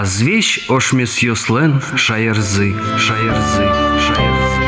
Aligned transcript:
Азвещ 0.00 0.48
ошмес 0.68 1.18
йослен 1.18 1.82
шаярзы, 1.96 2.72
шаярзы, 2.96 3.64
шаярзы. 4.06 4.62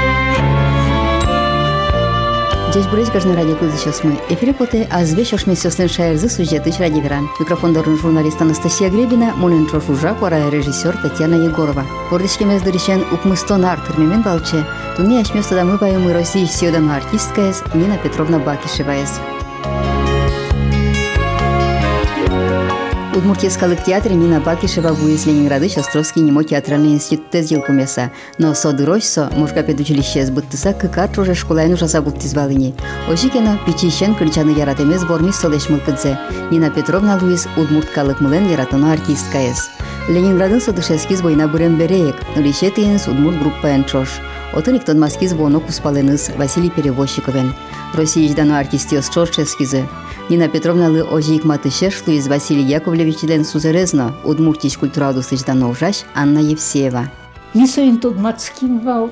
Здесь 2.72 2.86
брать 2.86 3.12
каждый 3.12 3.36
ради 3.36 3.54
куда 3.54 3.70
сейчас 3.76 4.02
мы. 4.02 4.18
Эфире 4.28 4.52
поте, 4.52 4.88
а 4.90 5.04
звесь 5.04 5.32
уж 5.32 5.46
месяц 5.46 5.76
сын 5.76 5.88
шаерзы 5.88 6.28
сюжеты 6.28 6.72
ради 6.80 6.98
веран. 6.98 7.28
Микрофон 7.38 7.72
дорн 7.72 7.96
журналист 7.96 8.42
Анастасия 8.42 8.90
Гребина, 8.90 9.32
монен 9.36 9.68
трофужа, 9.68 10.14
пора 10.14 10.50
режиссер 10.50 10.96
Татьяна 10.96 11.36
Егорова. 11.36 11.84
Пордышке 12.10 12.44
мез 12.44 12.62
дырищен 12.62 13.04
укмыстон 13.12 13.64
арт 13.64 13.86
термимен 13.86 14.22
балче. 14.22 14.66
Туни 14.96 15.20
ачмёста 15.20 15.54
да 15.54 15.64
мы 15.64 15.78
поем 15.78 16.08
и 16.08 16.12
России 16.12 16.44
сёдан 16.44 16.90
артистка 16.90 17.54
Нина 17.72 17.98
Петровна 17.98 18.40
Бакишева. 18.40 18.94
Удмуртийскалык 23.20 23.84
театре 23.84 24.14
Нина 24.14 24.40
Бакишева 24.40 24.96
из 25.06 25.26
Ленинграды 25.26 25.68
Шостровский 25.68 26.22
немо 26.22 26.42
театральный 26.42 26.94
институт 26.94 27.28
тезил 27.28 27.60
кумеса. 27.60 28.10
Но 28.38 28.54
содыройсо 28.54 29.30
мужка 29.36 29.62
педучилище 29.62 30.24
сбыттыса 30.24 30.72
кыкар 30.72 31.10
уже 31.18 31.34
школайну 31.34 31.76
жаса 31.76 32.00
буттизвалыни. 32.00 32.74
Ожикено 33.10 33.58
пичищен 33.66 34.14
кричаны 34.14 34.58
яратемес 34.58 35.04
бормис 35.04 35.36
солеш 35.36 35.68
мылкыдзе. 35.68 36.18
Нина 36.50 36.70
Петровна 36.70 37.18
Луис 37.20 37.46
удмурткалык 37.58 38.20
мылен 38.20 38.48
яратына 38.48 38.94
артистка 38.94 39.36
эс. 39.50 39.68
Ленинградын 40.08 40.62
содышескиз 40.62 41.20
бойна 41.20 41.46
бурен 41.46 41.76
береек, 41.76 42.16
нурише 42.36 42.70
тыйынс 42.70 43.06
удмурт 43.06 43.38
группа 43.38 43.76
энчош. 43.76 44.08
Отын 44.54 44.78
иктон 44.78 44.98
маскиз 44.98 45.34
боно 45.34 45.60
куспаленыз 45.60 46.30
Василий 46.38 46.70
Перевозчиковен. 46.70 47.52
Россииждану 47.92 48.56
артистиос 48.56 49.10
чорческизы. 49.10 49.86
Нина 50.30 50.48
Петровна 50.48 50.88
лы 50.88 51.02
ожик 51.02 51.42
матышеш 51.44 52.04
Луиз 52.06 52.28
Василий 52.28 52.62
Яковлевич 52.62 53.22
ден 53.22 53.44
сузерезно 53.44 54.14
удмуртич 54.22 54.78
культураду 54.78 55.22
сыждан 55.22 55.64
ужаш 55.64 56.04
Анна 56.14 56.38
Евсеева. 56.38 57.10
Нисоин 57.52 57.98
тут 57.98 58.16
мацкин 58.16 58.78
вал 58.78 59.10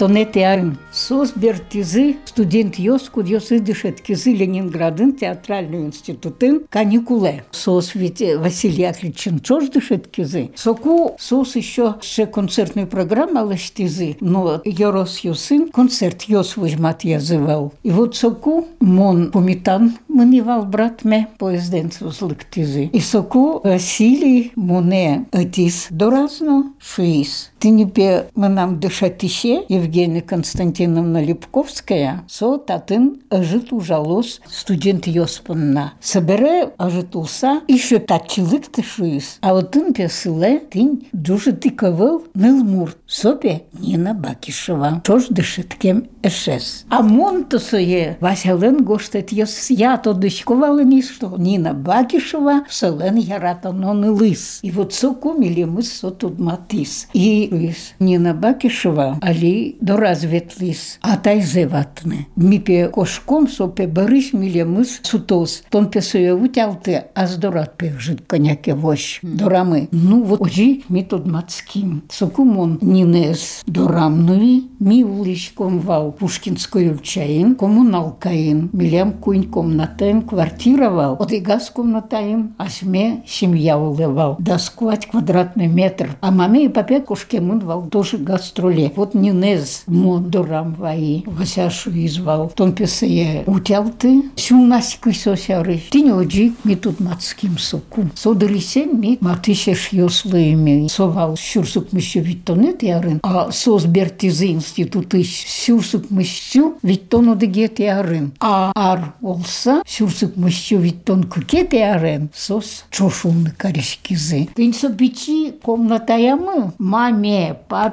То 0.00 0.08
не 0.08 0.24
теарин. 0.24 0.78
Сос 0.92 1.32
бертизы, 1.36 2.16
студент 2.24 2.78
йоску, 2.78 3.20
йосы 3.20 3.60
дышет 3.60 4.00
кизы 4.00 4.32
Ленинградын, 4.32 5.12
театральный 5.12 5.82
институтын, 5.82 6.62
каникуле. 6.70 7.44
Сос 7.50 7.94
ведь 7.94 8.22
Василий 8.38 8.82
Яковлевич 8.82 9.28
чож 9.42 9.68
дышет 9.68 10.08
кизы. 10.08 10.50
Соку 10.56 11.16
сос 11.18 11.54
еще 11.56 11.96
ще 12.00 12.26
концертную 12.26 12.86
программу 12.86 13.44
лаштизы, 13.44 14.16
но 14.20 14.62
Йорос 14.64 15.18
Йосын 15.18 15.70
концерт 15.70 16.22
Йос 16.22 16.56
возьмат 16.56 17.04
язывал. 17.04 17.74
И 17.82 17.90
вот 17.90 18.16
соку 18.16 18.68
мон 18.80 19.30
помитан 19.32 19.98
мынивал 20.08 20.64
брат 20.64 21.04
ме 21.04 21.28
поезденцу 21.38 22.10
злыктизы. 22.10 22.84
И 22.86 23.00
соку 23.00 23.60
Василий 23.62 24.52
моне 24.56 25.26
атис 25.30 25.88
доразно 25.90 26.72
шуис. 26.80 27.50
Ты 27.58 27.68
не 27.68 27.84
пе 27.84 28.19
мы 28.34 28.48
нам 28.48 28.80
дышатище 28.80 29.64
Евгения 29.68 30.22
Константиновна 30.22 31.22
Липковская, 31.22 32.24
со 32.28 32.58
татын 32.58 33.22
ажит 33.30 33.72
ужалос 33.72 34.40
студент 34.48 35.06
Йоспанна. 35.06 35.94
Собере 36.00 36.72
ажитулса, 36.78 37.60
еще 37.68 37.98
татчилык 37.98 38.68
тышуис, 38.68 39.38
а 39.40 39.54
вот 39.54 39.70
тын 39.72 39.92
песыле, 39.92 40.58
тынь 40.58 41.08
дуже 41.12 41.52
тыковыл 41.52 42.26
нылмур, 42.34 42.94
сопе 43.06 43.64
Нина 43.72 44.14
Бакишева. 44.14 45.02
Чож 45.06 45.26
дышиткем 45.28 46.08
эшес. 46.22 46.84
А 46.88 47.02
мон 47.02 47.44
то 47.44 47.58
сое, 47.58 48.16
Васялен 48.20 48.84
гоштет 48.84 49.32
йос 49.32 49.70
я 49.70 49.96
то 49.96 50.12
дышковала 50.12 50.82
что. 51.02 51.36
Нина 51.36 51.74
Бакишева, 51.74 52.64
селен 52.68 53.16
ярата 53.16 53.72
нон 53.72 54.04
лыс. 54.10 54.60
И 54.62 54.70
вот 54.70 54.92
соку 54.92 55.32
мили 55.32 55.64
мы 55.64 55.82
со 55.82 56.10
тут 56.10 56.38
матис. 56.38 57.08
И 57.12 57.72
Нина 58.10 58.34
Бакишева, 58.34 59.18
али 59.22 59.76
до 59.80 59.96
разветлис, 59.96 60.98
а 61.00 61.16
тайзе 61.16 61.68
ватне. 61.68 62.26
Мипе 62.34 62.88
кошком 62.88 63.46
сопе 63.46 63.86
барыш 63.86 64.32
миле 64.32 64.64
мыс 64.64 64.98
сутос. 65.02 65.62
Тон 65.70 65.90
песуе 65.90 66.34
утялте, 66.34 67.06
а 67.14 67.28
здорат 67.28 67.76
пехжит 67.76 68.22
коняке 68.26 68.74
вощ. 68.74 69.20
Дорамы. 69.22 69.88
Ну 69.92 70.24
вот 70.24 70.40
ожи 70.40 70.82
ми 70.88 71.04
тут 71.04 71.24
мацким. 71.24 72.02
Сокумон 72.10 72.78
нинес 72.80 73.62
дорамнуи, 73.68 74.64
ми 74.80 75.04
уличком 75.04 75.78
вал 75.78 76.10
Пушкинскую 76.10 76.98
чаин, 76.98 77.54
коммуналкаин, 77.54 78.70
милям 78.72 79.12
кунь 79.12 79.44
комнатаин, 79.44 80.22
квартировал. 80.22 81.14
От 81.20 81.30
и 81.30 81.38
газ 81.38 81.70
комнатаин, 81.70 82.54
а 82.58 82.68
сме 82.68 83.22
семья 83.24 83.78
улевал. 83.78 84.34
Да 84.40 84.58
сквать 84.58 85.06
квадратный 85.06 85.68
метр. 85.68 86.16
А 86.20 86.32
маме 86.32 86.64
и 86.64 86.68
папе 86.68 86.98
кошке 86.98 87.40
мун 87.40 87.60
вал 87.60 87.88
тоже 88.00 88.16
гастроле. 88.16 88.90
Вот 88.96 89.12
нинез 89.12 89.82
мон 89.86 90.30
дорам 90.30 90.72
ваи, 90.72 91.22
васяшу 91.26 91.90
извал. 91.90 92.50
Тон 92.56 92.72
песeye 92.72 93.44
утялты, 93.46 94.22
сюнасикы 94.36 95.12
сосяры. 95.12 95.82
Ты 95.90 96.00
не 96.00 96.10
оджи, 96.10 96.54
ми 96.64 96.76
тут 96.76 96.98
мацким 96.98 97.58
соку. 97.58 98.08
Содырисе 98.14 98.86
ми 98.86 99.18
матышеш 99.20 99.92
йослыми. 99.92 100.88
Совал 100.88 101.36
сюрсук 101.36 101.92
мыщу 101.92 102.20
виттонет 102.20 102.82
ярын. 102.82 103.20
А 103.22 103.52
сос 103.52 103.84
бертизы 103.84 104.46
институты 104.46 105.22
сюрсук 105.22 106.10
мыщу 106.10 106.78
виттону 106.82 107.36
дегет 107.36 107.80
ярын. 107.80 108.32
А 108.40 108.72
ар 108.74 109.12
олса 109.20 109.82
сюрсук 109.86 110.36
мыщу 110.36 110.78
виттон 110.78 111.24
кукет 111.24 111.74
ярын. 111.74 112.30
Сос 112.34 112.86
чошулны 112.90 113.52
каришкизы. 113.54 114.48
Тынь 114.54 114.72
со 114.72 114.88
бичи 114.88 115.52
комнатаямы 115.62 116.72
маме, 116.78 117.56
папе, 117.68 117.89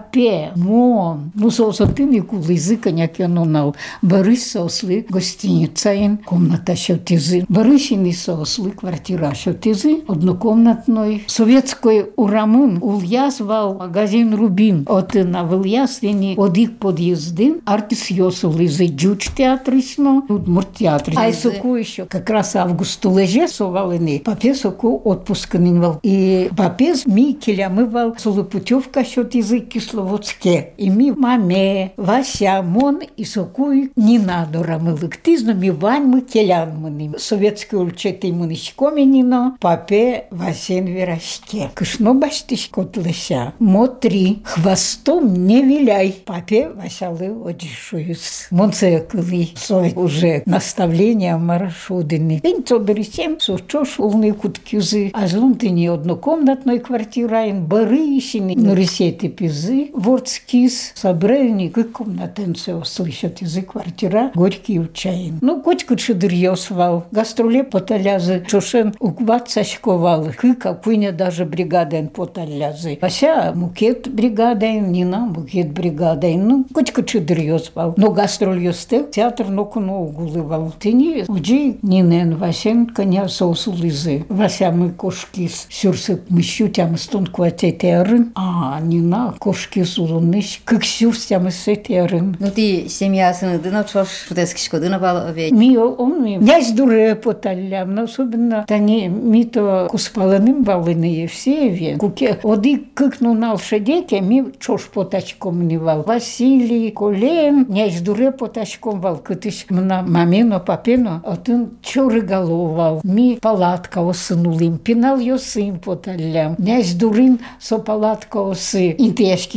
мон. 0.56 1.32
Ну, 1.36 1.50
соса 1.52 1.88
ты 1.88 2.06
ми 2.06 2.22
кулызы, 2.22 2.78
коняк 2.78 3.20
янонал. 3.20 3.76
Барыс 4.02 4.52
сослы 4.52 5.06
гостиницаин, 5.10 6.18
комната 6.18 6.76
шотизы. 6.76 7.46
Барышины 7.50 8.14
сослы, 8.14 8.72
квартира 8.72 9.34
шотизы, 9.34 10.04
однокомнатной. 10.08 11.24
Советской 11.28 12.12
урамын 12.16 12.80
ульязвал 12.82 13.76
магазин 13.76 14.34
Рубин. 14.36 14.86
От 14.88 15.14
на 15.16 15.44
вильясвені 15.44 16.36
од 16.38 16.58
їх 16.58 16.78
подъездин 16.78 17.62
артис 17.66 18.12
йосулизы 18.12 18.86
джуч 18.86 19.30
театрично, 19.30 20.24
удмурт 20.30 20.74
театр. 20.74 21.14
А 21.16 21.32
соку 21.34 21.76
еще 21.76 22.06
как 22.06 22.30
раз 22.30 22.56
августу 22.56 23.18
леже 23.18 23.48
совалыны. 23.48 24.22
Папе 24.24 24.54
соку 24.56 25.02
отпуск 25.04 25.56
нинвал. 25.56 26.00
И 26.04 26.50
папе 26.56 26.94
ми 27.06 27.34
келямывал 27.34 28.16
солопутевка 28.18 29.04
счет 29.04 29.36
язык 29.36 29.70
кисловодске. 29.88 30.70
И 30.78 30.90
ми 30.90 31.12
маме, 31.12 31.90
Вася, 31.98 32.62
мон 32.62 33.00
и 33.18 33.26
сокуй 33.26 33.92
не 33.96 34.20
надо 34.20 34.64
рамылык. 34.64 35.18
Тизно 35.24 35.54
ми 35.54 35.72
вань 35.72 36.06
мы 36.06 36.22
келян 36.22 36.70
мы. 36.80 37.14
Советский 37.18 37.78
учеты 37.78 38.34
мы 38.34 38.48
нишкоменино, 38.48 39.58
папе 39.60 40.26
Васен 40.32 40.86
верашке. 40.86 41.70
Кышно 41.74 42.14
баштиш 42.14 42.68
котлыша. 42.68 43.54
Мотри, 43.60 44.42
хвостом 44.44 45.34
не 45.48 45.62
виляй. 45.62 46.16
Папе 46.26 46.70
Васялы 46.70 47.34
одишуюс. 47.50 48.48
Монце 48.52 49.00
кыли 49.00 49.50
совет 49.56 49.98
уже 49.98 50.44
наставления 50.46 51.38
маршудыни. 51.38 52.42
День 52.44 52.64
цодырисем, 52.64 53.40
сучош 53.40 54.00
улны 54.00 54.34
куткюзы. 54.34 55.12
А 55.14 55.28
злун 55.28 55.56
ты 55.56 55.70
не 55.70 55.88
однокомнатной 55.88 56.80
квартираин, 56.80 57.66
барышины, 57.66 58.56
нурисеты 58.56 59.30
пизы, 59.78 59.92
вордскис, 59.94 60.92
собрельник, 60.96 61.78
и 61.78 61.84
комнатенце 61.84 62.84
слышат 62.86 63.42
язык 63.42 63.72
квартира, 63.72 64.32
горький 64.36 64.80
учаин. 64.80 65.40
Ну, 65.42 65.62
котьку 65.62 65.96
чудырьёсвал, 65.96 67.06
гастроле 67.12 67.64
поталязы, 67.64 68.46
чошен 68.48 68.94
укват 69.00 69.50
сашковал, 69.50 70.28
кы 70.36 70.56
какуйня 70.56 71.12
даже 71.12 71.46
бригаден 71.46 72.10
поталязы. 72.10 72.98
Ася 73.02 73.52
мукет 73.56 74.08
бригаден, 74.14 74.92
нина 74.92 75.26
мукет 75.26 75.72
бригаден, 75.72 76.48
ну, 76.48 76.66
котьку 76.74 77.04
чудырьёсвал. 77.04 77.94
Но 77.98 78.12
гастроль 78.12 78.60
ёстел, 78.60 79.06
театр 79.06 79.50
нокуно 79.50 80.00
угулывал. 80.00 80.74
Тыни, 80.80 81.26
уджи 81.28 81.78
нинен 81.82 82.36
васен, 82.36 82.88
коня 82.88 83.28
соусулызы. 83.28 84.26
Вася 84.30 84.72
мы 84.72 84.92
кошки 84.92 85.50
сюрсып 85.70 86.30
мыщу, 86.30 86.68
тям 86.68 86.98
стон 86.98 87.28
квате 87.28 87.72
теарын, 87.72 88.32
а 88.36 88.80
нина 88.82 89.34
кошки 89.40 89.67
трошки 89.67 89.85
сулунныш, 89.85 90.61
как 90.65 90.85
сюрстям 90.85 91.51
сетерын. 91.51 92.37
Ну 92.39 92.51
ти 92.51 92.89
семьясыны 92.89 93.59
дына 93.59 93.85
чош 93.85 94.09
шутескишко 94.29 94.81
дына 94.81 94.99
бал 94.99 95.33
ведь. 95.33 95.53
Ми 95.53 95.77
он 95.77 96.23
ми 96.25 96.37
нясь 96.37 96.73
дуре 96.73 97.15
поталлям, 97.15 97.95
но 97.95 98.03
особенно 98.05 98.65
тани 98.67 99.09
ми 99.09 99.45
то 99.45 99.89
куспаланым 99.91 100.63
балыны 100.63 101.27
все 101.27 101.69
вен. 101.69 101.99
Куке 101.99 102.39
оди 102.43 102.77
кыкну 102.95 103.35
нал 103.35 103.59
шедеке 103.59 104.21
ми 104.21 104.45
чош 104.59 104.89
потачком 104.89 105.67
не 105.67 105.79
вал. 105.79 106.03
Василий, 106.03 106.91
Колем, 106.91 107.67
нясь 107.69 108.01
дуре 108.01 108.31
потачком 108.31 109.01
вал. 109.01 109.19
Кытыш 109.19 109.67
мна 109.69 110.03
мамино, 110.03 110.61
папино, 110.61 111.23
отын 111.25 111.71
чоры 111.83 112.21
головал. 112.21 113.01
Ми 113.05 113.39
палатка 113.41 114.09
осынулим, 114.09 114.79
пинал 114.79 115.19
йосым 115.19 115.79
поталлям. 115.79 116.55
Нясь 116.59 116.95
дурин 116.95 117.41
со 117.61 117.79
палатка 117.79 118.37
осы 118.37 118.95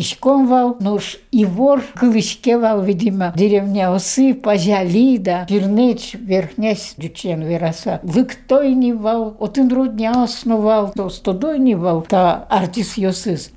интешкишком 0.00 0.46
вал. 0.46 0.76
Нож 0.80 1.18
и 1.30 1.44
вор 1.44 1.82
кылышкевал, 1.94 2.82
видимо, 2.82 3.32
деревня 3.36 3.92
осы, 3.92 4.34
пожалида, 4.34 5.46
пирнеч, 5.48 6.14
верхнясь, 6.14 6.94
дючен 6.98 7.44
вераса. 7.44 8.00
Виктойні 8.02 8.92
вал, 8.92 9.36
один 9.38 9.72
родня 9.72 10.22
основал, 10.24 10.94
то 10.94 11.10
стодойні 11.10 11.74
вал, 11.74 12.06
та 12.06 12.46
артис 12.48 12.98
йосис. 12.98 13.52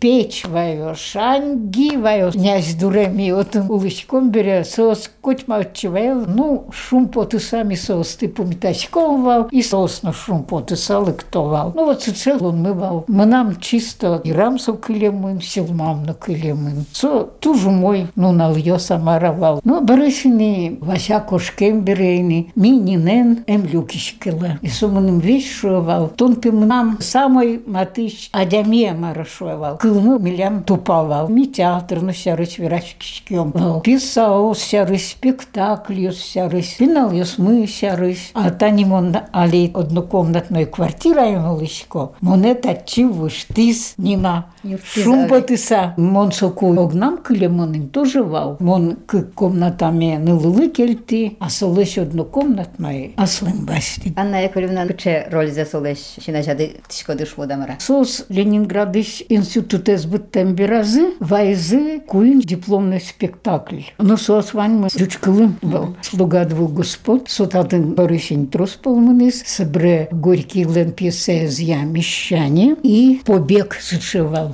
Перепечваю, 0.00 0.94
шангиваю, 0.96 2.32
князь 2.32 2.74
дуреми, 2.74 3.30
отын 3.32 3.70
улычком 3.70 4.30
бере, 4.30 4.64
сос 4.64 5.10
котьма 5.20 5.56
отчевал, 5.56 6.24
ну, 6.26 6.64
шум 6.72 7.08
поты 7.08 7.38
сами 7.38 7.74
сос, 7.74 8.16
ты 8.16 8.28
помитачком 8.28 9.22
вал, 9.22 9.48
и 9.50 9.62
сос 9.62 10.02
на 10.02 10.14
шум 10.14 10.44
поты 10.44 10.76
салы 10.76 11.12
кто 11.12 11.44
вал. 11.44 11.72
Ну, 11.74 11.84
вот 11.84 12.02
цел 12.02 12.44
он 12.46 12.62
мывал. 12.62 13.04
Мы 13.08 13.26
нам 13.26 13.60
чисто 13.60 14.22
и 14.24 14.32
рамсу 14.32 14.74
кылемын, 14.74 15.42
силмам 15.42 16.04
на 16.04 16.14
кылемын. 16.14 16.86
Со 16.92 17.24
тужу 17.24 17.70
мой, 17.70 18.06
ну, 18.14 18.32
нальё 18.32 18.78
самаравал. 18.78 19.60
Ну, 19.64 19.82
барышини, 19.82 20.78
вася 20.80 21.20
кошкем 21.20 21.82
берейни, 21.82 22.52
мининен, 22.54 23.44
эм 23.46 23.66
люкишкела. 23.66 24.58
И 24.62 24.68
суманым 24.68 25.18
вещь 25.18 25.60
шуевал. 25.60 26.08
Тон 26.08 26.40
нам 26.42 26.98
самой 27.00 27.62
матыш 27.66 28.30
адямия 28.32 28.94
марашуевал. 28.94 29.78
Кылмы 29.90 30.20
милям 30.20 30.62
тупавал. 30.62 31.26
Ми 31.28 31.48
театр, 31.48 32.00
ну, 32.00 32.12
сярыч 32.12 32.58
вирачкишкем. 32.58 33.52
Писал 33.82 34.54
сярыч 34.54 35.10
спектакль, 35.10 36.12
сярыч. 36.12 36.76
Пинал 36.76 37.10
ёс 37.10 37.38
мы 37.38 37.66
сярыч. 37.66 38.30
А 38.34 38.50
танимон 38.50 39.16
али 39.32 39.68
однокомнатной 39.74 40.66
квартира 40.66 41.24
емалышко. 41.24 42.12
Монета 42.20 42.80
чивыш 42.86 43.46
тис 43.52 43.94
нина. 43.96 44.46
Шумпотиса. 44.94 45.94
Мон 45.96 46.32
соку 46.32 46.74
огнам 46.78 47.18
кылемонын 47.18 47.88
тоже 47.88 48.22
вал. 48.22 48.56
Мон 48.60 48.96
к 49.06 49.22
комнатами 49.34 50.16
нылылы 50.16 50.68
кельти, 50.68 51.36
а 51.40 51.50
солыш 51.50 51.98
однокомнатной 51.98 53.14
аслын 53.16 53.64
басти. 53.64 54.12
Анна 54.16 54.42
Яковлевна 54.42 54.86
кыче 54.86 55.28
роль 55.30 55.50
за 55.50 55.64
солеш, 55.64 55.98
шинажады 56.24 56.76
тишко 56.88 57.14
дышло 57.14 57.46
дамара. 57.46 57.76
Сос 57.80 58.26
Ленинградыш 58.28 59.22
институте 59.28 59.98
сбыттен 59.98 60.54
биразы, 60.54 61.14
вайзы, 61.20 62.00
куин 62.00 62.40
дипломный 62.40 63.00
спектакль. 63.00 63.82
Ну, 63.98 64.16
сос 64.16 64.54
вань 64.54 64.72
мы 64.72 64.88
рючкалым 64.94 65.58
был. 65.62 65.96
Слуга 66.02 66.44
двух 66.44 66.72
господ, 66.72 67.28
сотатын 67.28 67.94
барышень 67.94 68.46
трос 68.46 68.70
полмыныс, 68.70 69.42
собре 69.46 70.08
горький 70.10 70.64
лен 70.64 70.92
пьесе 70.92 71.46
зя 71.46 71.82
мещане 71.82 72.76
и 72.82 73.20
побег 73.24 73.76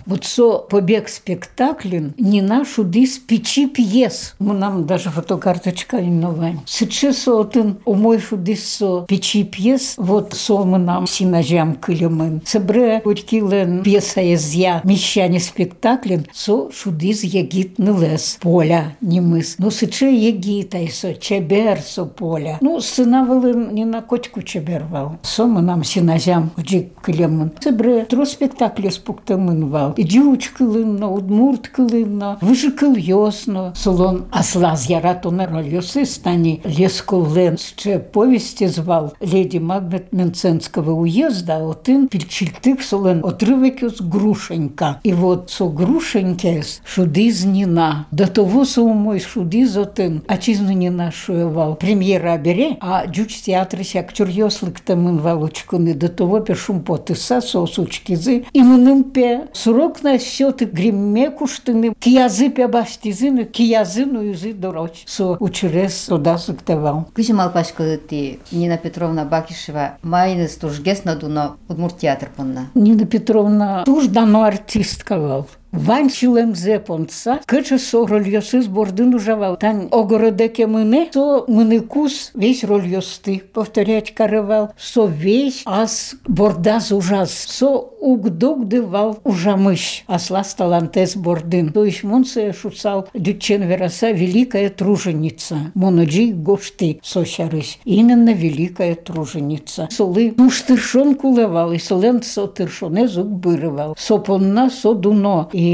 Вот 0.06 0.24
со 0.24 0.58
побег 0.58 1.08
спектаклен 1.08 2.14
не 2.18 2.42
нашу 2.42 2.84
дис 2.84 3.18
печи 3.18 3.66
пьес. 3.66 4.34
Мы 4.38 4.54
нам 4.54 4.86
даже 4.86 5.10
фотокарточка 5.10 6.00
не 6.00 6.10
новая. 6.10 6.58
Сыче 6.66 7.12
сотын 7.12 7.78
умой 7.84 8.18
шудис 8.18 8.68
со 8.68 9.02
печи 9.02 9.44
пьес, 9.44 9.94
вот 9.96 10.34
со 10.34 10.64
мы 10.64 10.78
нам 10.78 11.06
синажам 11.06 11.74
кылемын. 11.74 12.42
Собре 12.44 13.00
горький 13.04 13.40
лен 13.40 13.82
пьеса 13.82 14.20
езя 14.20 14.80
мещане 14.84 15.40
спектаклен, 15.40 16.26
со 16.32 16.70
шудис 16.70 17.22
егит 17.24 17.78
нылес. 17.78 18.38
Поля 18.40 18.96
не 19.00 19.20
мыс. 19.20 19.56
Ну 19.58 19.70
сыче 19.70 20.14
егит, 20.14 20.74
ай 20.74 20.88
со 20.88 21.14
чебер 21.14 21.80
со 21.80 22.04
поля. 22.04 22.58
Ну 22.60 22.80
сынавылын 22.80 23.74
не 23.74 23.84
на 23.84 24.02
котку 24.02 24.42
чебервал. 24.42 25.18
Со 25.22 25.46
мы 25.46 25.62
нам 25.62 25.84
синажам 25.84 26.50
уджи 26.56 26.88
кылемын. 27.02 27.52
Собре 27.60 28.04
тро 28.04 28.24
спектакле 28.24 28.90
спуктамын 28.90 29.68
вал. 29.68 29.85
Идюч 29.96 30.50
кылынна, 30.50 31.10
удмурт 31.10 31.68
кылынна, 31.68 32.38
выжи 32.40 32.70
кыл 32.70 32.94
йосно. 32.96 33.72
Солон 33.76 34.26
аслаз 34.30 34.86
яратона 34.86 35.46
роль 35.46 35.68
йосы 35.68 36.04
стани 36.04 36.60
лескул 36.64 37.26
лен. 37.32 37.56
Ще 37.58 37.98
повести 37.98 38.66
звал 38.66 39.14
леди 39.20 39.58
Магнет 39.58 40.12
Менценского 40.12 40.92
уезда, 40.92 41.56
а 41.56 41.70
один 41.70 42.08
пільчильтик 42.08 42.82
солен 42.82 43.24
отрывок 43.24 43.82
из 43.82 44.00
грушенька. 44.00 45.00
И 45.02 45.12
вот 45.12 45.50
со 45.50 45.66
грушенькес 45.68 46.80
шудиз 46.84 47.44
нина. 47.44 48.06
До 48.10 48.26
того 48.26 48.64
со 48.64 48.82
мой 48.82 49.20
шудиз 49.20 49.76
отын, 49.76 50.22
а 50.26 50.38
чизну 50.38 50.72
нина 50.72 51.10
шуевал. 51.10 51.76
Премьера 51.76 52.36
бере, 52.38 52.76
а 52.80 53.06
дюч 53.06 53.42
театр 53.42 53.80
актер 53.80 54.28
йослик 54.28 54.80
тамын 54.80 55.18
валучкуны. 55.18 55.94
До 55.94 56.08
того 56.08 56.40
пешум 56.40 56.82
потыса 56.82 57.40
со 57.40 57.66
сучкизы. 57.66 58.44
И 58.52 58.62
мыным 58.62 59.04
пе 59.04 59.48
сурок 59.52 59.75
Сурокна 59.76 60.18
счеты 60.18 60.64
греммекуштыны, 60.64 61.92
киязы 61.98 62.48
пябаштизыны, 62.48 63.44
киязы 63.44 64.06
ну 64.06 64.22
юзы 64.22 64.54
дороч. 64.54 65.04
Со 65.04 65.36
учерес 65.38 66.06
туда 66.06 66.38
сыктывал. 66.38 67.08
Кыжи 67.12 67.34
малпашка 67.34 67.98
ты, 67.98 68.40
Нина 68.50 68.78
Петровна 68.78 69.26
Бакишева, 69.26 69.98
майнес 70.00 70.56
тужгес 70.56 71.04
на 71.04 71.14
дуно, 71.14 71.56
удмур 71.68 71.92
театр 71.92 72.30
панна. 72.34 72.70
Нина 72.72 73.04
Петровна 73.04 73.84
туж 73.84 74.06
дано 74.06 74.44
артисткавал. 74.44 75.46
Вал. 75.76 75.96
Ванчилем 75.96 76.54
зепонца, 76.54 77.40
кыче 77.46 77.78
со 77.78 78.06
рольосы 78.06 78.60
бордын 78.68 79.14
ужавал. 79.14 79.56
Тан 79.56 79.88
огородеке 79.90 80.66
мыне, 80.66 81.08
со 81.12 81.44
мыныкус 81.48 82.32
весь 82.34 82.64
рольосты 82.64 83.42
повторять 83.52 84.14
карывал. 84.14 84.72
Со 84.76 85.06
весь 85.06 85.62
ас 85.64 86.14
бордаз 86.28 86.92
ужас. 86.92 87.30
Со 87.32 87.68
угдук 87.68 88.68
дывал 88.68 89.18
ужамыш. 89.24 90.04
Асла 90.06 90.44
сталантес 90.44 91.16
бордын. 91.16 91.72
То 91.72 91.84
есть 91.84 92.04
монсе 92.04 92.52
шуцал 92.52 93.08
дючен 93.14 93.62
вераса 93.62 94.10
великая 94.10 94.68
труженица. 94.68 95.72
Моноджи 95.74 96.32
гошты 96.32 97.00
сощарыш. 97.02 97.78
Именно 97.84 98.34
великая 98.34 98.94
труженица. 98.96 99.88
Солы 99.90 100.34
муштыршон 100.36 101.14
кулевал, 101.14 101.72
и 101.72 101.78
солен 101.78 102.22
со 102.22 102.46
тыршоне 102.46 103.08
зуб 103.08 103.26
бырывал. 103.26 103.96
Со 103.98 104.18
понна, 104.18 104.68
со 104.70 104.94
дуно. 104.94 105.48
И 105.52 105.65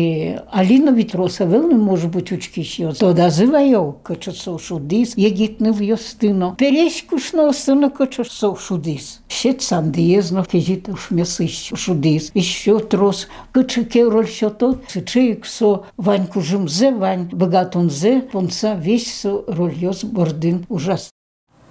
Алина 0.51 0.91
Витроса 0.91 1.45
велни 1.45 1.75
може 1.75 2.07
бути 2.07 2.35
учкішьо. 2.35 2.93
То 2.99 3.13
дазиваю, 3.13 3.93
качо 4.03 4.31
со 4.31 4.57
шудис, 4.59 5.17
єгітнив 5.17 5.81
йостино. 5.81 6.55
Перешкушно 6.59 7.53
сино 7.53 7.91
качо 7.91 8.25
со 8.25 8.55
шудис. 8.55 9.19
Ще 9.27 9.55
сам 9.59 9.91
диєзно, 9.91 10.45
кежіта 10.51 10.95
шмясищ 10.95 11.75
шудис. 11.75 12.31
І 12.33 12.41
що 12.41 12.79
трос, 12.79 13.27
качо 13.51 13.85
кероль 13.85 14.25
що 14.25 14.49
то, 14.49 14.75
сичеїк 14.87 15.45
со 15.45 15.83
ваньку 15.97 16.41
жимзе, 16.41 16.91
вань, 16.91 17.29
богатон 17.33 17.89
зе, 17.89 18.21
понца 18.31 18.75
весь 18.85 19.13
со 19.13 19.43
рольоз 19.47 20.03
бордин 20.03 20.65
ужас. 20.69 21.13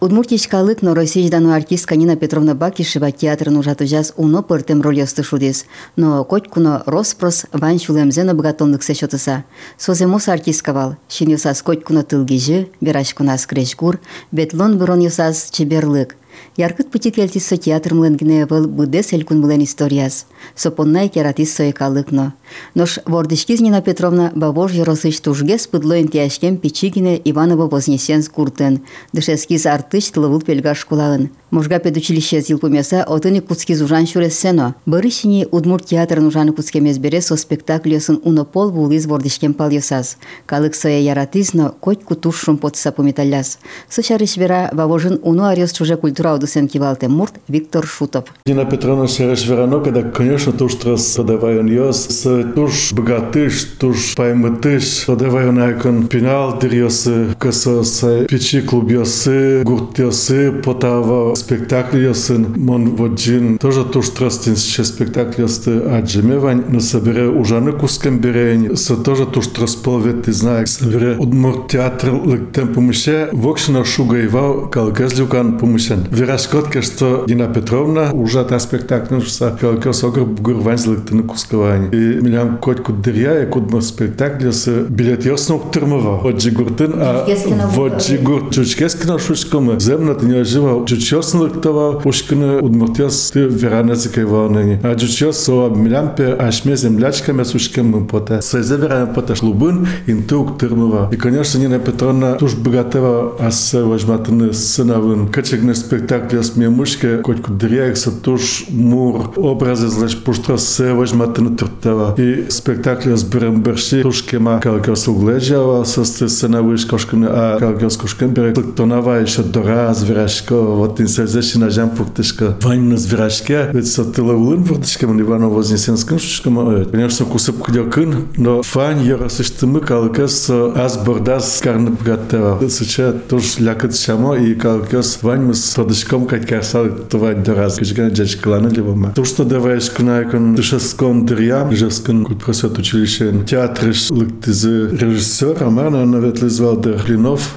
Удмуртичкалык 0.01 0.81
но 0.81 0.96
российдану 0.96 1.53
артистка 1.53 1.96
Нина 1.96 2.15
Петровна 2.15 2.55
Бакишева 2.55 3.12
театрын 3.12 3.58
ужатыжас 3.58 4.13
уно 4.17 4.41
пыртем 4.41 4.81
роль 4.81 4.98
ёсты 4.98 5.22
шудес, 5.22 5.65
но 5.96 6.24
котькуно 6.24 6.81
роспрос 6.88 7.46
ван 7.53 7.77
чулемзено 7.77 8.34
богатонлык 8.34 8.81
сечотыса. 8.81 9.43
Соземос 9.77 10.27
артистка 10.27 10.74
вал, 10.74 10.96
шин 11.08 11.29
юсас 11.29 11.62
котькуно 11.62 12.01
тылгижы, 12.01 12.70
берашкуна 12.81 13.38
скречкур, 13.38 14.00
бетлон 14.31 14.79
бұрон 14.79 15.05
юсас 15.05 15.51
чеберлык. 15.51 16.17
Яркыт 16.58 16.91
пути 16.91 17.12
келтисо 17.12 17.55
театр 17.55 17.93
млынгне 17.93 18.46
был 18.46 18.67
буде 18.67 19.03
селькун 19.03 19.39
млын 19.39 19.63
историяс. 19.63 20.25
Сопоннай 20.53 21.08
кератисо 21.08 21.55
со 21.55 21.63
екалыкно. 21.63 22.34
Нож 22.75 23.00
вордышки 23.05 23.53
Нина 23.53 23.81
Петровна 23.81 24.34
бабож 24.36 24.74
яросыч 24.74 25.22
тужге 25.22 25.58
спыдлоин 25.58 26.10
тяшкем 26.10 26.58
печигине 26.58 27.22
Иваново 27.24 27.70
Вознесенск 27.70 28.34
куртын. 28.34 28.81
Дышескиз 29.13 29.65
артыш 29.65 30.10
тылывыл 30.10 30.41
пельгаш 30.41 30.84
кулаын. 30.84 31.29
Можга 31.50 31.78
педучилище 31.78 32.40
зилпумеса 32.40 33.04
отыны 33.04 33.40
куцки 33.40 33.75
зужан 33.75 34.06
шуресено. 34.06 34.75
Барышини 34.85 35.46
Удмурт 35.50 35.87
театрын 35.87 36.26
ужаны 36.26 36.52
куцкемез 36.52 36.99
бере 36.99 37.20
со 37.20 37.37
спектакльосын 37.37 38.20
унопол 38.25 38.70
вулиз 38.70 39.06
вордишкен 39.06 39.54
палйосаз. 39.54 40.18
Калык 40.46 40.75
соя 40.75 40.99
яратизно 41.00 41.73
коть 41.80 42.02
кутушшум 42.02 42.58
потса 42.58 42.90
пумиталяс. 42.92 43.58
Сычарыш 43.88 44.37
вера 44.37 44.70
вавожын 44.73 45.20
уну 45.23 45.44
арес 45.44 45.73
чуже 45.73 45.96
культура 45.96 46.35
удусен 46.35 46.68
кивалте 46.68 47.08
мурт 47.08 47.35
Виктор 47.49 47.87
Шутов. 47.87 48.25
Дина 48.44 48.64
Петровна 48.64 49.06
Сереш 49.06 49.46
Верано, 49.46 49.80
когда, 49.80 50.02
конечно, 50.02 50.52
туш 50.52 50.75
трас 50.75 51.14
подавай 51.16 51.56
йос, 51.56 52.06
с 52.08 52.52
туш 52.54 52.92
богатыш, 52.92 53.64
туш 53.78 54.14
паймытыш, 54.16 55.06
подавай 55.06 55.52
найкон 55.52 56.08
пенал 56.08 56.58
дырьосы, 56.58 57.35
косо 57.38 57.82
с 57.85 58.26
печи 58.26 58.61
клуб 58.61 58.90
йосы, 58.90 59.62
гурт 59.64 59.99
йосы, 59.99 60.52
потава 60.52 61.35
спектакль 61.41 62.03
йосын, 62.07 62.43
мон 62.57 62.95
воджин, 62.95 63.57
тоже 63.57 63.83
туш 63.83 64.10
трастин 64.10 64.55
ще 64.55 64.83
спектакль 64.83 65.41
йосты 65.41 65.71
аджемевань, 65.98 66.63
но 66.69 66.79
собере 66.79 67.27
ужаны 67.27 67.71
куском 67.71 68.19
берень, 68.19 68.75
с 68.75 68.95
тоже 68.95 69.25
туш 69.25 69.48
трас 69.48 69.75
полвет, 69.75 70.24
ты 70.24 70.33
знаешь, 70.33 70.69
собере 70.69 71.15
удмур 71.17 71.65
театр 71.67 72.13
лыктем 72.13 72.74
помыше, 72.74 73.29
вокшина 73.31 73.83
шуга 73.86 74.24
ивал, 74.25 74.69
калгазлюкан 74.69 75.57
помышен. 75.57 76.07
Верашкотка, 76.12 76.81
что 76.81 77.25
Дина 77.27 77.48
Петровна 77.48 78.12
уже 78.13 78.43
та 78.45 78.60
спектакль, 78.60 79.21
что 79.21 79.57
калкас 79.60 80.03
огр 80.03 80.25
гурвань 80.25 80.77
злыктен 80.77 81.17
на 81.17 81.24
кусковань. 81.24 81.89
И 81.91 82.21
милям 82.21 82.57
котку 82.57 82.93
дыря, 82.93 83.43
и 83.43 83.45
кудма 83.48 83.81
спектакль 83.81 84.51
с 84.51 84.67
билет 84.89 85.25
ясно 85.25 85.55
уктырмова. 85.55 86.19
Воджи 86.19 86.51
гуртын, 86.51 86.93
а 86.95 87.25
Чучкескина 87.25 87.67
воджи 87.67 88.17
гурт 88.17 88.53
чучкескина 88.53 89.19
шушкома. 89.19 89.79
Земна 89.79 90.13
ты 90.13 90.25
не 90.25 90.43
жива, 90.43 90.86
чучкес 90.86 91.30
лыктова, 91.30 92.00
пушкина 92.00 92.58
удмуртяс 92.61 93.30
ты 93.30 93.40
веранецы 93.40 94.08
кайванани. 94.08 94.80
А 94.82 94.94
чучкес 94.94 95.37
со 95.37 95.68
милям 95.68 96.14
пе 96.14 96.32
ашме 96.35 96.76
землячками 96.76 97.42
сушкем 97.44 97.88
мы 97.88 98.04
пота. 98.04 98.40
Свезе 98.40 98.76
веран 98.76 99.14
пота 99.14 99.35
шлубын, 99.35 99.87
инты 100.06 100.37
уктырмова. 100.37 101.08
И, 101.12 101.16
конечно, 101.16 101.58
Нина 101.58 101.78
Петровна 101.78 102.35
туж 102.35 102.54
богатева, 102.54 103.37
а 103.38 103.50
с 103.50 103.73
важматыны 103.82 104.52
сыновын. 104.52 105.28
Качегны 105.28 105.75
спектакль 105.75 106.40
с 106.40 106.56
мемушке, 106.56 107.18
котку 107.18 107.52
дыряек 107.52 107.96
са 107.96 108.11
туж 108.11 108.66
мур 108.68 109.32
образы 109.37 109.88
злеш 109.88 110.16
пуштра 110.16 110.56
се 110.58 110.92
важматыны 110.92 111.56
туртева. 111.56 112.14
И 112.18 112.46
спектакль 112.50 113.14
с 113.14 113.25
Беремберши 113.25 114.02
туж 114.02 114.23
кема 114.23 114.61
калгас 114.61 115.08
угледжава, 115.08 115.85
с 115.85 116.04
сыновыш 116.04 116.87
кошканы, 116.87 117.26
а 117.30 117.58
калгас 117.58 117.96
кошкан 117.96 118.30
берек 118.30 118.75
тонава 118.75 119.20
еще 119.20 119.42
дора 119.42 119.94
зверашко, 119.94 120.54
вот 120.61 121.00
ин 121.00 121.08
слезеше 121.21 121.59
на 121.59 121.69
Жан 121.69 121.95
Пуртишка 121.95 122.55
вайн 122.63 122.87
на 122.89 122.97
Звирашкия, 122.97 123.69
веќе 123.75 123.89
со 123.89 124.05
тела 124.13 124.33
улын 124.33 124.63
Пуртишка 124.65 125.07
му 125.07 125.13
нива 125.13 125.37
на 125.39 125.49
Вознесенска, 125.49 126.17
што 126.19 126.49
е, 126.49 126.51
му 126.51 126.63
конечно 126.91 127.25
кусап 127.29 127.59
кудя 127.61 127.83
кын, 127.89 128.15
но 128.37 128.61
файн 128.65 129.03
јара 129.05 129.29
се 129.29 129.45
што 129.45 129.67
му 129.69 129.81
калкас 129.81 130.49
аз 130.75 130.97
бордас 131.05 131.61
карна 131.61 131.93
пратера. 131.95 132.57
Сече 132.69 133.11
тош 133.29 133.59
лякат 133.61 133.95
шама 133.95 134.37
и 134.37 134.57
калкас 134.57 135.19
вайн 135.21 135.45
му 135.45 135.53
с 135.53 135.75
Пуртишком 135.75 136.25
кај 136.25 136.45
карса 136.47 136.85
това 137.09 137.31
е 137.31 137.35
дораз, 137.35 137.77
кажа 137.77 138.03
на 138.03 138.11
джечклана 138.11 138.71
лева 138.71 138.95
ма. 138.95 139.13
То 139.15 139.25
што 139.25 139.45
даваеш 139.45 139.91
кна 139.93 140.23
кон 140.25 140.55
тушаскон 140.55 141.25
дриям, 141.25 141.71
жескон 141.71 142.25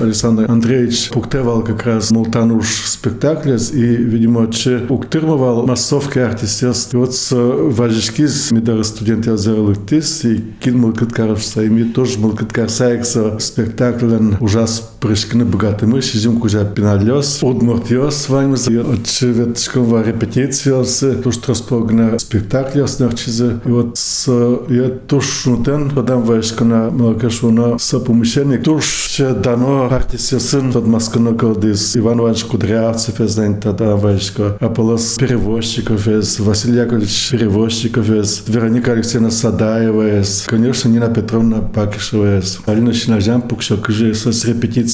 Александр 0.01 0.51
Андреевич 0.51 1.11
Пуктевал 1.11 1.65
как 1.65 1.87
раз 1.87 2.11
Молтануш 2.11 2.85
спектакль 2.87 3.54
спектаклес 3.59 3.73
и, 3.73 3.97
видимо, 3.97 4.51
че 4.51 4.87
уктырмывал 4.89 5.67
массовки 5.67 6.19
артистес. 6.19 6.91
И 6.93 6.97
вот 6.97 7.15
с 7.15 7.35
важишкиз 7.35 8.51
мидары 8.53 8.85
студенты 8.85 9.31
азер 9.31 9.59
лыктис 9.59 10.25
и 10.25 10.45
кин 10.61 10.79
мылкыткарышса, 10.79 11.63
и 11.63 11.69
ми 11.69 11.85
тоже 11.85 12.19
мылкыткарсаекса 12.19 13.39
спектаклен 13.39 14.37
ужас 14.41 14.94
прышкыны 15.05 15.45
богатый 15.45 15.87
мышь, 15.87 16.13
зим 16.15 16.41
кужа 16.41 16.65
пиналёс, 16.65 17.43
удмуртёс 17.43 18.31
ваймыз, 18.31 18.69
и 18.69 18.79
отчеветшкова 18.79 20.03
репетициялсы, 20.03 21.13
туш 21.17 21.37
троспогна 21.37 22.19
спектаклёс 22.19 23.01
нерчизы, 23.01 23.61
и 23.67 23.69
вот 23.69 23.99
с 23.99 24.27
я 24.71 24.89
туш 24.89 25.27
шутен, 25.27 25.91
подам 25.91 26.23
вайшкана 26.23 26.89
млакашуна 26.91 27.79
с 27.79 27.99
помещение, 27.99 28.57
туш 28.57 29.21
дано 29.43 29.91
артисясын, 29.93 30.73
тот 30.73 30.87
маскано 30.87 31.35
колдис, 31.35 31.95
Иван 31.99 32.21
Иванович 32.21 32.45
Кудрявцев, 32.45 33.21
я 33.21 33.29
знаю, 33.29 33.61
тогда 33.63 33.97
вайшка, 33.97 34.57
Аполос 34.59 35.17
перевозчиков, 35.19 36.07
Василий 36.07 36.79
Яковлевич 36.79 37.29
перевозчиков, 37.31 38.07
Вероника 38.49 38.93
Алексеевна 38.93 39.31
Садаева, 39.31 40.23
конечно, 40.47 40.89
Нина 40.89 41.09
Петровна 41.09 41.59
Пакишева, 41.59 42.41
Алина 42.65 42.95
Шинажан 42.95 43.43
Пукшок, 43.43 43.91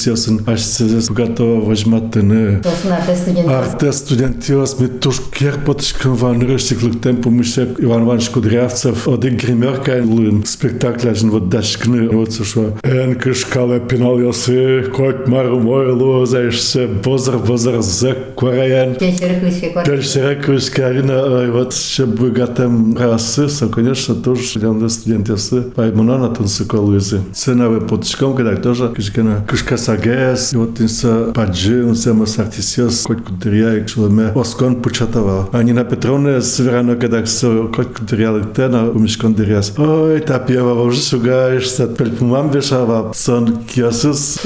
с 0.00 0.06
репетициялсын, 0.06 0.40
аж 0.46 0.60
се 0.60 1.12
готова 1.12 1.60
возьматыны. 1.60 2.62
Тосын 2.62 2.92
арте 2.92 3.16
студент. 3.16 3.48
Арте 3.48 3.92
студентиос 3.92 4.80
ми 4.80 4.88
туш 4.88 5.20
керпотышкын 5.32 6.14
ван 6.14 6.42
рыштиклыктен 6.42 7.22
помышек 7.22 7.80
Иван 7.80 8.04
Иванович 8.04 8.30
Кудрявцев 8.30 9.08
один 9.08 9.36
гримерка 9.36 10.02
лын 10.04 10.44
спектакляжын 10.46 11.30
вот 11.30 11.48
дашкны 11.48 12.08
вот 12.08 12.32
сошла. 12.32 12.64
Эн 12.82 13.14
кышкала 13.14 13.80
пинал 13.80 14.18
ясы 14.18 14.82
кот 14.94 15.28
мару 15.28 15.60
мой 15.60 15.90
лозаешься 15.92 16.88
бозар 16.88 17.38
бозар 17.38 17.82
за 17.82 18.14
квараян. 18.36 18.94
Кешері 18.94 19.40
кышке 19.40 19.70
кор. 19.70 19.84
Дальше 19.84 20.38
Карина, 20.74 21.50
вот 21.52 21.74
ще 21.74 22.06
богатым 22.06 22.96
расы, 22.96 23.48
со, 23.48 23.68
конечно, 23.68 24.14
тоже 24.14 24.58
ленды 24.58 24.88
студентесы, 24.88 25.64
поэтому 25.74 26.02
на 26.02 26.28
тунсы 26.28 26.64
колызы. 26.64 27.20
Ценовый 27.32 27.80
потышком, 27.80 28.34
когда 28.34 28.56
тоже, 28.56 28.88
кышкана, 28.88 29.44
кышка 29.46 29.76
сагес, 29.91 30.53
и 30.53 30.57
вот 30.57 30.79
не 30.79 30.87
са 30.87 31.25
паджи, 31.33 31.73
не 31.73 31.95
са 31.95 32.13
масартисиас, 32.13 33.03
който 33.03 33.31
дыря 33.31 33.77
и 33.77 33.85
чулеме 33.85 34.31
оскон 34.35 34.81
початава. 34.81 35.45
А 35.53 35.63
Нина 35.63 35.87
Петровна 35.87 36.35
е 36.35 36.41
сверано 36.41 36.95
къдах 36.99 37.29
са, 37.29 37.61
който 37.75 38.03
дыря 38.03 38.31
лете 38.31 38.67
на 38.67 38.89
умишкон 38.95 39.33
дыряс. 39.33 39.73
Ой, 39.79 40.19
та 40.19 40.45
пиева 40.45 40.73
въжи 40.73 41.01
сега, 41.01 41.59
ще 41.59 41.73
са 41.73 41.93
пельпумам 41.93 42.49
вешава, 42.49 43.05
сон 43.13 43.65
киосус. 43.65 44.39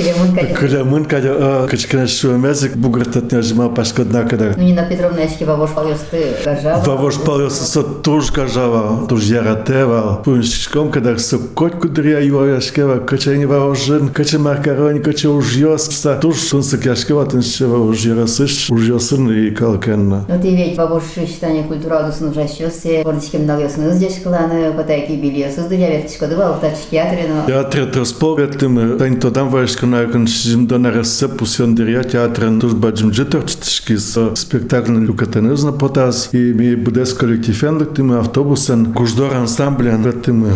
Кулемун 0.59 1.05
кадя. 1.05 1.65
Качкана 1.69 2.07
шуемезик, 2.07 2.77
бугъртът 2.77 3.31
не 3.31 3.41
жима 3.41 3.73
пашкодна 3.73 4.27
къдах. 4.27 4.57
Но 4.57 4.63
Нина 4.63 4.85
Петровна 4.89 5.23
е 5.23 5.29
шки 5.29 5.45
въвош 5.45 5.69
палиосты 5.75 6.35
кажава. 6.43 6.83
Въвош 6.85 7.23
палиосты 7.25 7.65
са 7.65 7.83
туж 8.01 8.31
кажава, 8.31 9.07
туж 9.07 9.29
яратева. 9.29 10.17
Пумишком 10.23 10.91
къдах 10.91 11.21
са, 11.21 11.39
който 11.55 11.87
дыря 11.87 12.25
юа 12.25 12.47
яшкева, 12.47 13.05
качени 13.05 13.45
въвожен, 13.45 14.09
каче 14.09 14.37
макарони, 14.37 15.01
каче 15.01 15.24
уж 15.27 15.55
ёска. 15.55 16.19
Туж 16.21 16.37
сон 16.37 16.63
се 16.63 16.77
кяшкева, 16.77 17.27
тен 17.27 17.41
шева 17.41 17.79
уж 17.79 18.05
ярасыш, 18.05 18.69
уж 18.71 18.89
ёсын 18.89 19.29
и 19.31 19.51
калкенна. 19.51 20.25
Ну, 20.27 20.41
ты 20.41 20.55
ведь 20.55 20.77
вавош 20.77 21.03
считание 21.15 21.63
культура 21.63 21.99
одусын 21.99 22.29
ужащёсе, 22.29 23.03
вордичкем 23.03 23.45
далёсыныз 23.45 23.97
дешкаланы, 23.97 24.73
потайки 24.73 25.13
бильёсыз 25.13 25.65
дыря 25.67 25.89
вертишкоды 25.89 26.35
валтач 26.35 26.75
театрино. 26.91 27.43
Театре 27.47 27.85
тросповетлим, 27.85 28.97
тань 28.97 29.19
тодам 29.19 29.49
вайшка 29.49 29.85
на 29.85 30.01
якон 30.01 30.27
шизимда 30.27 30.77
на 30.77 30.91
расе 30.91 31.27
пусен 31.27 31.75
дыря 31.75 32.03
театрен, 32.03 32.59
туж 32.59 32.73
баджим 32.73 33.11
джитърчтышки 33.11 33.97
с 33.97 34.35
спектаклен 34.35 35.05
люкатенызна 35.05 35.77
потаз, 35.77 36.29
и 36.33 36.37
ми 36.37 36.75
будес 36.75 37.13
коллектив 37.13 37.63
ендыктым 37.63 38.19
автобусен, 38.19 38.93
куждор 38.93 39.33
ансамблен 39.33 40.05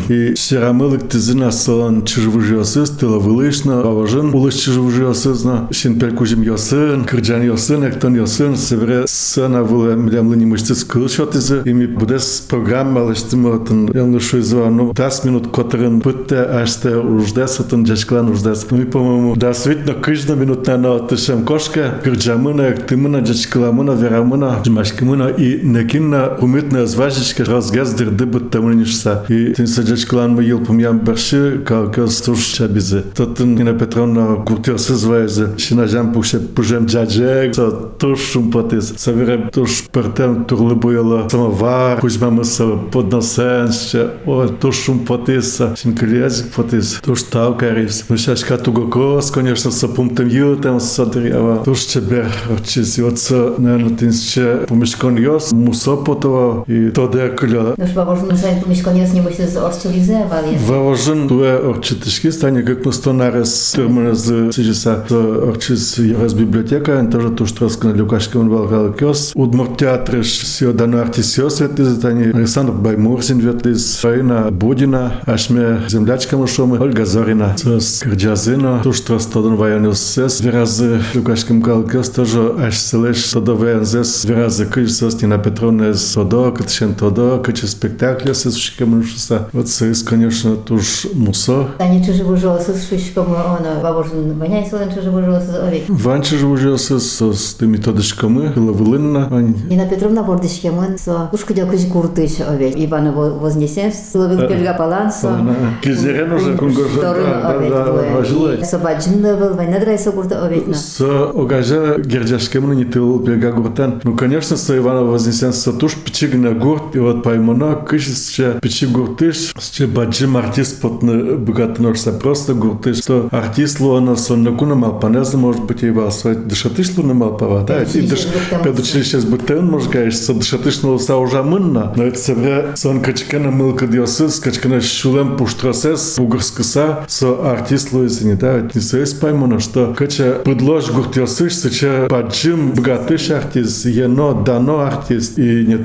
и 0.09 0.35
серамылык 0.35 1.09
тизина 1.09 1.51
салан 1.51 2.05
чижвыжиосыз, 2.05 2.89
тыла 2.91 3.19
вылышна, 3.19 3.81
аважын 3.81 4.33
улыш 4.33 4.58
și 4.59 4.71
josân, 4.71 5.67
și 5.69 5.85
în 5.85 5.93
percujim 5.93 6.43
josân, 6.43 7.03
cârgean 7.05 7.45
josân, 7.45 7.83
ectan 7.83 8.15
josân, 8.15 8.55
se 8.55 8.75
vrea 8.75 9.01
să 9.05 9.47
ne 9.49 9.55
avem 9.55 10.07
le-am 10.11 10.31
liniștit 10.31 10.75
scâl 10.75 11.07
și 11.07 11.19
otize, 11.19 11.61
imi 11.65 11.85
budes 11.85 12.39
program, 12.47 12.97
ale 12.97 13.13
știm, 13.13 13.45
în 13.69 13.89
el 13.95 14.05
nu 14.05 14.17
șuizua, 14.17 14.69
nu, 14.69 14.91
das 14.93 15.23
minut 15.23 15.45
cotărân, 15.45 15.97
pâte, 15.97 16.35
aște, 16.35 16.89
uždes, 17.15 17.59
atân, 17.59 17.83
geșclan, 17.83 18.27
uždes. 18.27 18.65
Nu 18.69 18.77
mi 18.77 18.83
pomem, 18.83 19.33
das 19.37 19.67
vit, 19.67 19.87
no, 19.87 19.93
câșna 19.93 20.33
minut 20.33 20.67
ne 20.67 20.77
na, 20.77 20.89
tășem 20.89 21.39
koșca, 21.39 21.99
cârgeam 22.01 22.41
mână, 22.41 22.63
ectim 22.63 22.99
mână, 22.99 23.21
geșclan 23.21 23.75
mână, 23.75 23.93
vera 23.93 24.19
mână, 24.19 24.61
jmașcă 24.63 25.05
mână, 25.05 25.33
i 25.37 25.59
nekinna, 25.71 26.37
umitne, 26.39 26.83
zvajicică, 26.83 27.43
rozgaz, 27.43 27.93
dir, 27.93 28.07
dâbăt, 28.07 28.49
tămânișsa. 28.49 29.25
I, 29.27 29.51
tin 29.51 29.65
să 29.65 29.81
geșclan 29.83 30.33
mă, 30.33 30.41
el 30.41 30.57
pumjam 30.57 31.01
berșir, 31.03 31.59
ca, 31.63 31.89
ca, 31.91 32.03
stuș, 32.07 32.53
ce 32.53 32.69
bize. 32.73 33.03
Tătân, 33.13 33.53
Nina 33.53 33.71
Petrovna, 33.71 34.21
помям 34.48 34.48
барши, 34.48 34.64
как 34.64 34.78
стуш 34.78 34.84
чабизе. 34.84 34.84
Тотын 34.84 34.84
Нина 34.84 34.84
Петровна 34.84 34.84
гуртёсы 34.84 34.94
звайзы 34.94 35.58
шинажам 35.58 36.12
пуше 36.12 36.40
пужем 36.40 36.86
джаджек 36.86 37.54
со 37.54 37.70
туш 37.70 38.20
шумпатис 38.20 38.94
саверем 38.96 39.50
туш 39.50 39.84
пертем 39.92 40.44
турлы 40.44 40.74
буяла 40.74 41.28
самовар 41.28 42.00
кузьмамыса 42.00 42.76
подносенще 42.92 44.10
о 44.26 44.46
туш 44.48 44.76
шумпатис 44.76 45.60
синклезик 45.76 46.52
патис 46.52 47.00
туш 47.04 47.22
таукарис 47.22 48.04
ну 48.08 48.16
сейчас 48.16 48.44
катугокос 48.44 49.30
конечно 49.30 49.70
со 49.70 49.88
пунктом 49.88 50.28
ютем 50.28 50.80
садрява 50.80 51.64
туш 51.64 51.80
чебер 51.80 52.26
чиз 52.66 52.98
йоца 52.98 53.54
наверное 53.58 53.96
тинсче 53.96 54.66
помешкон 54.68 55.16
йос 55.16 55.52
мусопотова 55.52 56.64
и 56.68 56.90
тоде 56.90 57.28
кля 57.28 57.74
Ну, 57.78 57.86
що 57.92 58.04
можна 58.04 58.36
сказати, 58.36 58.60
поміж 58.64 58.82
конець 58.82 59.12
не 59.12 59.22
мусить 59.22 59.56
орчилізував, 59.56 60.44
Въложен 60.66 61.28
туе 61.28 61.58
орчитишки 61.58 62.32
стане 62.32 62.62
как 62.62 62.84
мустонарес 62.86 63.72
терминез 63.72 64.37
сижиса 64.51 65.03
орчис 65.47 65.97
ярас 65.97 66.33
библиотека, 66.33 66.99
он 66.99 67.09
тоже 67.09 67.29
туш 67.29 67.51
троска 67.51 67.87
на 67.87 67.93
Люкашкин 67.93 68.49
валгал 68.49 68.93
кёс. 68.93 69.31
Удмурт 69.35 69.77
театрыш 69.77 70.45
сиодано 70.45 71.01
артисиос 71.01 71.59
ветлиз, 71.59 71.99
тани 71.99 72.31
Александр 72.33 72.73
Баймурсин 72.73 73.39
ветлиз, 73.39 73.97
Фаина 73.97 74.49
Будина, 74.51 75.21
ашме 75.25 75.81
землячка 75.87 76.37
мушомы, 76.37 76.79
Ольга 76.79 77.05
Зорина, 77.05 77.55
с 77.57 78.01
Кырджазина, 78.03 78.81
туш 78.83 79.01
трос 79.01 79.25
тодон 79.25 79.55
ваянус 79.55 79.99
сес, 79.99 80.41
веразы 80.41 81.01
Люкашкин 81.13 81.61
валгал 81.61 81.89
кёс 81.89 82.09
тоже 82.09 82.53
аш 82.59 82.77
селеш 82.77 83.23
тодо 83.31 83.55
ваянзес, 83.55 84.25
веразы 84.25 84.65
кыш 84.65 84.91
сос 84.91 85.21
Нина 85.21 85.37
Петровна 85.37 85.93
с 85.93 86.13
тодо, 86.13 86.51
кытшен 86.51 86.95
тодо, 86.95 87.41
кычы 87.43 87.67
спектакля 87.67 88.33
сес 88.33 88.55
шикамышуса. 88.55 89.47
Вот 89.53 89.69
сес, 89.69 90.03
конечно, 90.03 90.55
туш 90.55 91.07
мусо, 91.13 91.67
Тані 91.77 92.05
чужі 92.05 92.23
вужоси 92.23 92.73
з 92.73 92.89
шишками, 92.89 93.27
воно, 93.27 93.79
бабушин, 93.83 94.28
ваняй 94.40 94.66
селен 94.70 94.92
чужі 94.94 95.08
вужоси 95.08 95.46
з 95.52 95.58
овік. 95.68 95.82
Ванче 95.88 96.36
ж 96.36 96.46
уже 96.46 96.78
с, 96.78 97.00
с, 97.00 97.32
с 97.32 97.54
тими 97.54 97.76
тодышками, 97.76 98.52
Лавылынна, 98.56 99.28
Вань. 99.30 99.54
Ніна 99.68 99.86
Петровна 99.86 100.22
бордишкемын, 100.22 100.98
со, 100.98 101.28
ушку 101.32 101.54
дякусь 101.54 101.86
куртыш 101.86 102.40
овек. 102.40 102.76
Ивана 102.76 103.12
вознесем, 103.12 103.92
сыловил 103.92 104.48
пельга 104.48 104.74
палан, 104.74 105.10
со, 105.12 105.38
Кизерен 105.82 106.32
уже 106.32 106.56
кунгожа, 106.56 107.00
Торын 107.00 107.24
да, 107.24 107.50
овек, 107.50 107.70
да, 107.70 107.84
да, 107.84 107.92
важилай. 108.14 108.64
со 108.64 108.78
баджинда 108.78 109.36
был, 109.36 109.54
вайна 109.54 109.80
драйса 109.80 110.12
курта 110.12 110.44
овекна. 110.44 110.74
С 110.74 111.00
огажа 111.00 111.98
гердяшкемны 111.98 112.74
не 112.74 112.84
тыл 112.84 113.18
пельга 113.20 113.52
гуртан. 113.52 114.00
Ну, 114.04 114.16
конечно, 114.16 114.56
с 114.56 114.76
Ивана 114.76 115.02
Вознесен 115.04 115.52
с 115.52 115.72
туш 115.72 115.94
пичиг 115.94 116.34
на 116.34 116.52
гурт, 116.52 116.96
и 116.96 116.98
вот 116.98 117.22
поймона, 117.22 117.74
кышисче 117.74 118.58
пичиг 118.60 118.90
гуртыш, 118.90 119.54
с 119.58 119.86
баджим 119.86 120.36
артист 120.36 120.80
потны 120.80 121.36
богатношся, 121.36 122.12
просто 122.12 122.54
гуртыш, 122.54 122.98
что 122.98 123.28
артист 123.30 123.80
луана 123.80 124.16
сон 124.19 124.43
накуна 124.43 124.75
мал 124.75 124.99
панеза, 124.99 125.37
может 125.37 125.63
быть, 125.63 125.83
и 125.83 125.89
вас, 125.89 126.23
дышатыш 126.23 126.97
луна 126.97 127.13
мал 127.13 127.37
пава, 127.37 127.63
да, 127.63 127.83
и 127.83 128.01
дыш, 128.01 128.27
Педучилище 128.63 129.19
с 129.19 129.25
бутен, 129.25 129.65
може 129.65 129.89
кажеш, 129.89 130.15
са 130.15 130.33
дышатышно 130.33 130.99
са 130.99 131.17
уже 131.17 131.43
мынна. 131.43 131.93
Но 131.95 132.03
это 132.03 132.19
себе 132.19 132.65
сон 132.75 133.01
качкана 133.01 133.51
мылка 133.51 133.87
диосыз, 133.87 134.39
качкана 134.39 134.81
шулем 134.81 135.37
пуштрасес, 135.37 136.15
бугарска 136.17 136.63
са, 136.63 136.97
со 137.07 137.51
артист 137.51 137.93
луизини, 137.93 138.35
да, 138.35 138.57
это 138.57 138.69
не 138.75 138.81
союз 138.81 139.13
поймано, 139.13 139.59
что 139.59 139.93
кача 139.97 140.41
предлож 140.43 140.91
гуртиосыш, 140.91 141.55
сыча 141.55 142.07
паджим 142.09 142.71
богатыш 142.71 143.29
артист, 143.31 143.85
ено 143.85 144.33
дано 144.33 144.79
артист, 144.79 145.37
и 145.39 145.65
не 145.67 145.79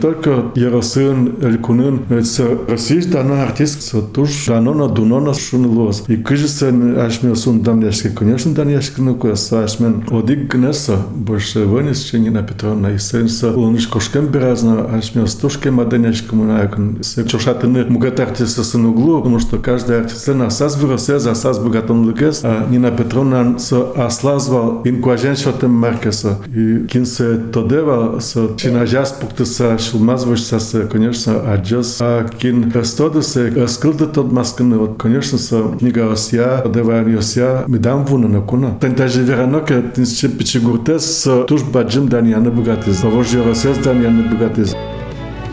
Элькунын, 1.44 2.02
но 2.08 2.16
это 2.16 2.26
со 2.26 2.44
Российш 2.68 3.06
дано 3.06 3.42
артист, 3.42 3.82
со 3.82 4.00
туш 4.02 4.46
дано 4.46 4.74
на 4.74 4.88
дуно 4.88 5.20
на 5.20 5.34
шунлос. 5.34 6.04
И 6.08 6.16
кажется, 6.16 6.68
ашмен 6.68 7.36
сун 7.36 7.60
даняшки, 7.60 8.08
конечно, 8.08 8.14
даняшки, 8.14 8.23
конечно, 8.24 8.54
Данияшкина, 8.54 9.10
е 9.10 9.14
коя 9.14 9.36
сашмен 9.36 10.02
одик 10.10 10.56
гнеса, 10.56 10.98
больше 11.14 11.58
вынес, 11.58 12.10
че 12.10 12.18
Нина 12.18 12.46
Петровна 12.46 12.90
и 12.90 12.98
сенса, 12.98 13.52
луниш 13.56 13.86
кошкем 13.86 14.26
биразна, 14.26 14.86
аж 14.92 15.14
ми 15.14 15.22
остушкем, 15.22 15.78
а 15.78 15.84
Данияшкам 15.84 16.40
е 16.40 16.44
наякон, 16.44 16.96
се 17.02 17.24
чошатыны 17.26 17.80
е. 17.80 17.86
мугат 17.90 18.20
артиста 18.20 18.64
сын 18.64 18.86
углу, 18.86 19.18
потому 19.18 19.40
что 19.40 19.58
каждый 19.58 19.98
артист 19.98 20.28
на 20.28 20.50
саз 20.50 20.76
выросез, 20.76 21.22
за 21.22 21.34
саз 21.34 21.58
богатон 21.58 22.06
лыгес, 22.06 22.44
а 22.44 22.66
Нина 22.70 22.96
Петровна 22.96 23.58
со 23.58 23.92
аслазвал, 23.96 24.82
ин 24.84 25.02
куажен 25.02 25.36
шотем 25.36 25.70
маркеса, 25.70 26.36
и 26.56 26.86
кин 26.86 27.06
се 27.06 27.38
тодева, 27.52 28.20
со 28.20 28.56
чинажас 28.56 29.20
пукты 29.20 29.46
са 29.46 29.78
шулмазваш 29.78 30.40
са 30.40 30.60
се, 30.60 30.88
конечно, 30.92 31.32
аджас, 31.46 32.00
а 32.00 32.24
кин 32.38 32.72
растода 32.74 33.22
се, 33.22 33.68
скылдат 33.68 34.16
от 34.16 34.32
масканы, 34.32 34.78
вот, 34.78 34.96
конечно, 34.98 35.38
са 35.38 35.62
книга 35.78 36.06
осия, 36.12 36.62
одева 36.64 37.04
осия, 37.18 37.64
медам 37.68 38.06
в 38.06 38.13
bună 38.16 38.38
kuna. 38.38 38.68
Tentaj 38.68 39.16
verano 39.16 39.58
că 39.58 39.74
tin 39.74 40.04
se 40.04 40.28
pechigurtes 40.28 41.20
să 41.20 41.30
tuș 41.30 41.60
bagim 41.70 42.06
danyanı 42.06 42.50
bugatez. 42.50 42.98
Savoj 42.98 43.34
yorasez 43.34 43.76
danyanı 43.84 44.30
bugatez. 44.30 44.74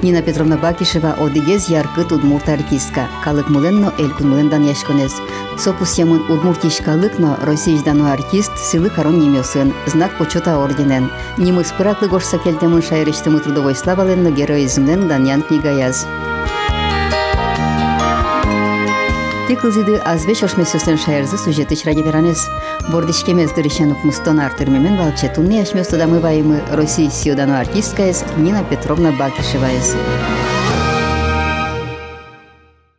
Нина 0.04 0.22
Петровна 0.22 0.58
Бакишева 0.58 1.12
одигез 1.26 1.70
яркыт 1.70 2.12
удмурт 2.12 2.50
артистка. 2.50 3.04
Калык 3.24 3.50
муленно 3.50 3.90
эл 4.00 4.10
кунмулендан 4.18 4.64
яшконез. 4.68 5.14
Сопус 5.64 6.00
ямын 6.04 6.22
удмуртиш 6.34 6.78
калыкно 6.88 7.38
российждану 7.50 8.06
артист 8.16 8.52
Силы 8.58 8.90
корон 8.90 9.20
немесын, 9.20 9.74
знак 9.86 10.12
почета 10.18 10.58
орденен. 10.64 11.06
Нимыс 11.38 11.72
пыраклы 11.78 12.08
гошса 12.08 12.38
келтемын 12.40 12.82
шайрыштымы 12.82 13.40
трудовой 13.42 13.76
славаленно 13.76 14.32
героизмнен 14.32 15.08
даньян 15.08 15.42
книгаяз. 15.44 16.08
Книга 19.56 19.68
яз. 19.68 19.72
Тикылзиды 19.72 20.02
азбеш 20.06 20.44
ошмесөслен 20.44 20.98
шайырзы 20.98 21.38
сюжеты 21.38 21.76
чраги 21.76 22.02
веранес. 22.02 22.50
Бордишкемез 22.90 23.52
дырышанук 23.52 24.04
мустон 24.04 24.40
артырмемен 24.40 24.98
валче 24.98 25.28
тунны 25.28 25.60
яшмёсто 25.60 25.98
дамы 25.98 26.20
вайымы 26.20 26.62
Россия 26.72 27.10
сиодану 27.10 27.60
артисткаес 27.60 28.24
Нина 28.38 28.64
Петровна 28.64 29.12
Бакишеваес. 29.12 29.96